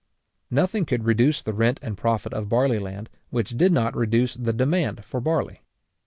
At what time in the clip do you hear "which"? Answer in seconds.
3.29-3.51